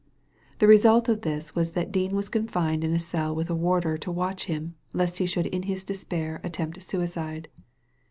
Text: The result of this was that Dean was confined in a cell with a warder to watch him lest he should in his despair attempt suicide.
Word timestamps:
The 0.57 0.65
result 0.67 1.09
of 1.09 1.21
this 1.21 1.53
was 1.53 1.73
that 1.73 1.91
Dean 1.91 2.15
was 2.15 2.27
confined 2.27 2.83
in 2.83 2.91
a 2.91 2.97
cell 2.97 3.35
with 3.35 3.51
a 3.51 3.55
warder 3.55 3.99
to 3.99 4.11
watch 4.11 4.45
him 4.45 4.73
lest 4.93 5.19
he 5.19 5.27
should 5.27 5.45
in 5.45 5.61
his 5.61 5.83
despair 5.83 6.41
attempt 6.43 6.81
suicide. 6.81 7.49